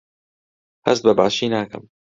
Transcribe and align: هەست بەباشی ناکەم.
هەست 0.85 1.01
بەباشی 1.05 1.51
ناکەم. 1.53 1.83